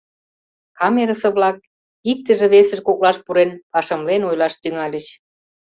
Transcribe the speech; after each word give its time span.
Камерысе-влак, 0.79 1.57
иктыже-весыж 2.11 2.79
коклаш 2.87 3.17
пурен, 3.25 3.49
пашымлен 3.71 4.21
ойлаш 4.29 4.53
тӱҥальыч. 4.61 5.05